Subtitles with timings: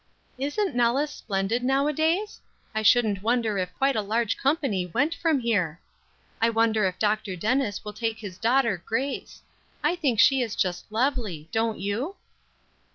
[0.39, 2.39] "Isn't Nellis splendid nowadays?
[2.73, 5.79] I shouldn't wonder if quite a large company went from here.
[6.41, 7.35] I wonder if Dr.
[7.35, 9.43] Dennis will take his daughter Grace.
[9.83, 12.15] I think she is just lovely, don't you?"